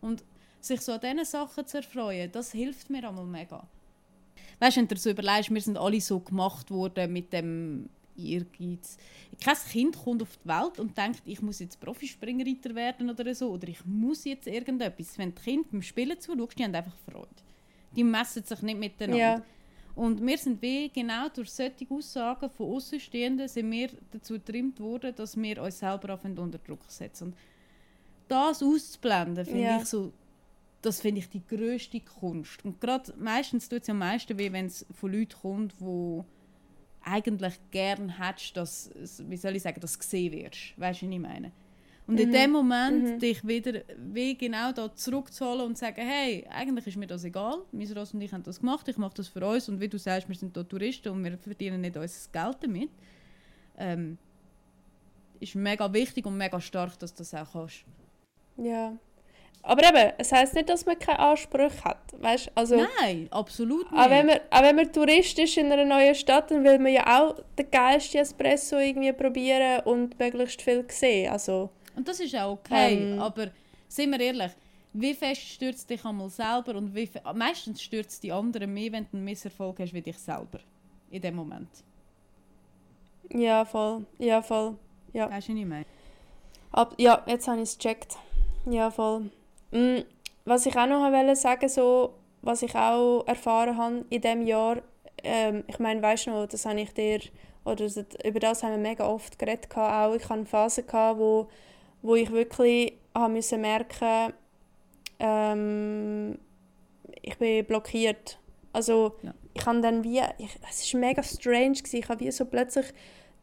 [0.00, 0.22] Und
[0.60, 3.66] sich so an diesen Sachen zu erfreuen, das hilft mir einmal mega.
[4.60, 8.98] Weißt du, wenn du so überlegst, wir sind alle so gemacht worden mit dem Ehrgeiz.
[9.42, 13.50] Kein Kind kommt auf die Welt und denkt, ich muss jetzt Profispringreiter werden oder so,
[13.52, 15.16] oder ich muss jetzt irgendetwas.
[15.16, 17.47] Wenn die Kinder beim Spielen zuschaust, die haben einfach Freude.
[17.96, 19.18] Die messen sich nicht miteinander.
[19.18, 19.42] Ja.
[19.94, 25.12] Und wir sind wie genau durch solche Aussagen von Außenstehenden sind wir dazu getrimmt worden,
[25.14, 27.28] dass wir uns selber unter Druck setzen.
[27.28, 27.36] Und
[28.28, 29.78] das auszublenden, finde ja.
[29.78, 30.12] ich so,
[30.82, 32.64] das finde ich die größte Kunst.
[32.64, 36.22] Und gerade meistens tut es ja am meisten weh, wenn es von Leuten kommt, die
[37.02, 38.90] eigentlich gern hättest, dass,
[39.28, 40.78] wie soll ich sagen, dass gesehen wirst.
[40.78, 41.52] Weißt du, was ich meine?
[42.08, 42.20] Und mhm.
[42.20, 43.18] in dem Moment mhm.
[43.18, 47.58] dich wieder wie genau da zurückzuholen und zu sagen, hey, eigentlich ist mir das egal,
[47.70, 49.98] mein Ross und ich haben das gemacht, ich mache das für uns und wie du
[49.98, 52.90] sagst, wir sind hier Touristen und wir verdienen nicht unser Geld damit.
[53.76, 54.16] ähm,
[55.38, 57.84] ist mega wichtig und mega stark, dass du das auch kannst.
[58.56, 58.96] Ja.
[59.62, 61.98] Aber eben, es heisst nicht, dass man keine Ansprüche hat.
[62.18, 62.50] Weißt?
[62.54, 64.00] Also, Nein, absolut nicht.
[64.00, 66.92] Auch wenn, man, auch wenn man Tourist ist in einer neuen Stadt, dann will man
[66.92, 71.30] ja auch den geilsten Espresso irgendwie probieren und möglichst viel sehen.
[71.30, 73.20] Also, und das ist auch okay, Ähm.
[73.20, 73.48] aber
[73.88, 74.52] sind wir ehrlich,
[74.92, 79.16] wie fest stürzt dich einmal selber und wie meistens stürzt die anderen mehr, wenn du
[79.16, 80.60] einen Misserfolg hast wie dich selber
[81.10, 81.68] in dem Moment.
[83.30, 84.06] ja, voll.
[84.18, 84.76] Ja, voll.
[85.12, 85.30] Ja.
[85.30, 85.86] Weißt du, ich meine?
[86.70, 88.16] Ab, ja, jetzt habe ich es gecheckt.
[88.66, 89.30] Ja, voll.
[89.70, 89.98] Mm,
[90.44, 94.82] was ich auch noch wollte sagen, so, was ich auch erfahren habe in diesem Jahr,
[95.22, 97.20] ähm, ich meine, weißt du noch, das habe ich dir,
[97.64, 100.14] oder das, über das haben wir mega oft geredet, auch.
[100.14, 101.48] ich hatte Phasen, gehabt, wo,
[102.02, 104.32] wo ich wirklich habe müssen merken
[105.18, 106.38] ähm,
[107.22, 108.38] ich bin blockiert.
[108.72, 109.34] Also Ja.
[109.54, 111.96] ich habe dann wie, ich, es war mega strange, gewesen.
[111.96, 112.86] ich habe wie so plötzlich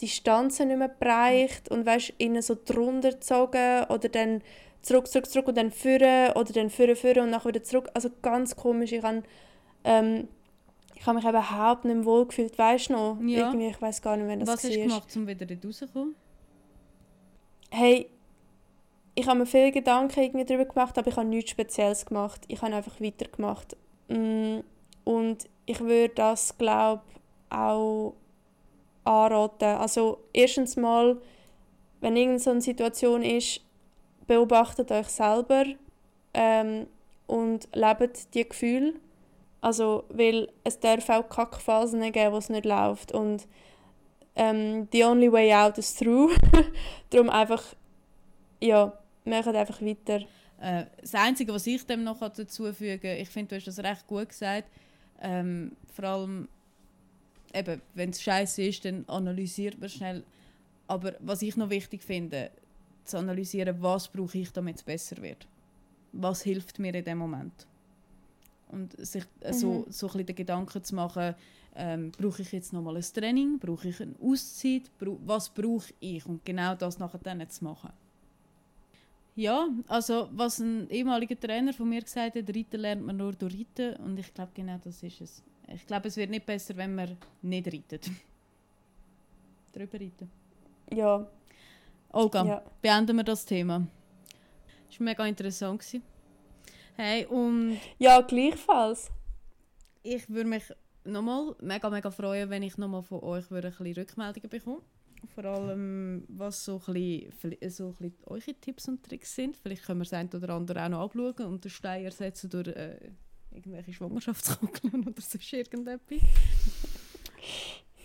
[0.02, 4.42] die Stanzen nicht mehr bereicht und weißt, innen so drunter gezogen oder dann
[4.82, 7.90] zurück, zurück, zurück und dann führen oder dann führen, führen und nachher wieder zurück.
[7.94, 8.92] Also ganz komisch.
[8.92, 9.24] Ich habe
[9.84, 10.28] ähm,
[10.96, 13.18] ich habe mich eben überhaupt nicht wohl gefühlt, weißt du noch?
[13.22, 13.48] Ja.
[13.48, 16.16] Irgendwie, ich weiß gar nicht, wenn das Was hast du gemacht, um wieder rauszukommen?
[17.70, 18.10] Hey,
[19.16, 22.42] ich habe mir viele Gedanken irgendwie darüber gemacht, aber ich habe nichts Spezielles gemacht.
[22.50, 23.78] Ich habe einfach weitergemacht.
[24.10, 24.60] Mm,
[25.06, 27.02] Und ich würde das, glaube
[27.50, 28.14] auch
[29.06, 29.78] anraten.
[29.78, 31.22] Also erstens mal,
[32.02, 33.62] wenn irgendeine so eine Situation ist,
[34.28, 35.64] beobachtet euch selber
[36.34, 36.88] ähm,
[37.28, 38.96] und lebt die Gefühle.
[39.62, 43.12] Also, weil es darf auch Kackphasen geben, wo es nicht läuft.
[43.14, 43.48] Und
[44.36, 46.36] ähm, the only way out is through.
[47.10, 47.64] Darum einfach,
[48.60, 48.94] ja,
[49.26, 50.22] macht einfach weiter.
[50.60, 54.08] Äh, das Einzige, was ich dem noch dazu fügen ich finde, du hast das recht
[54.08, 54.70] gut gesagt,
[55.22, 56.48] ähm, vor allem,
[57.54, 60.24] eben, wenn es scheiße ist, dann analysiert man schnell.
[60.88, 62.52] Aber was ich noch wichtig finde,
[63.06, 65.48] zu analysieren, was brauche ich, damit es besser wird.
[66.12, 67.68] Was hilft mir in dem Moment?
[68.70, 69.92] Und sich äh, so, Mhm.
[69.92, 71.36] so ein bisschen den Gedanken zu machen,
[71.76, 76.26] ähm, brauche ich jetzt nochmal ein Training, brauche ich eine Auszeit, was brauche ich?
[76.26, 77.92] Und genau das nachher dann zu machen.
[79.36, 83.54] Ja, also was ein ehemaliger Trainer von mir gesagt hat, reiten lernt man nur durch
[83.54, 85.44] Reiten und ich glaube genau das ist es.
[85.68, 88.10] Ich glaube, es wird nicht besser, wenn man nicht reitet.
[89.74, 90.32] Drüber reiten.
[90.94, 91.28] Ja,
[92.12, 92.64] Olga, ja.
[92.82, 93.86] beenden wir das Thema.
[94.88, 95.82] Das war mega interessant.
[95.82, 96.04] gewesen.
[96.96, 99.12] Hey, und ja, gleichfalls.
[100.02, 100.64] ich würde mich
[101.04, 104.82] nochmal mega, mega freuen, wenn ich nochmal von euch würde ein bisschen Rückmeldungen bekomme.
[105.34, 109.58] Vor allem, was so ein bisschen, so ein bisschen eure Tipps und Tricks sind.
[109.58, 112.68] Vielleicht können wir das eine oder andere auch noch abschauen und den Stein ersetzen durch
[112.68, 112.98] äh,
[113.52, 116.20] irgendwelche Schwangerschaftskangeln oder sonst irgendetwas.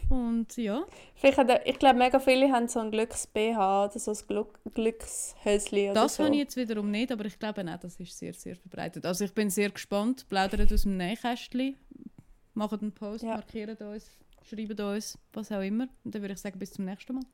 [0.08, 4.58] Und ja, Vielleicht ich glaube, mega viele haben so ein Glücks-BH oder so ein Glück
[4.74, 6.24] Glückshösli oder das so.
[6.24, 9.06] habe ich jetzt wiederum nicht, aber ich glaube auch, das ist sehr, sehr verbreitet.
[9.06, 10.28] Also ich bin sehr gespannt.
[10.28, 11.76] Plaudert aus dem Nähkästchen,
[12.54, 13.34] macht einen Post, Ja.
[13.36, 14.10] markiert uns,
[14.50, 15.88] schreibt uns, was auch immer.
[16.04, 17.24] Und dann würde ich sagen, bis zum nächsten Mal.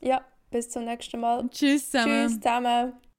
[0.00, 1.48] Ja, bis zum nächsten Mal.
[1.50, 2.28] Tschüss zusammen.
[2.28, 3.13] Tschüss zusammen.